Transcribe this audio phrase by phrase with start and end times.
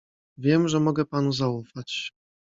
[0.37, 2.13] "Wiem, że mogę panu zaufać."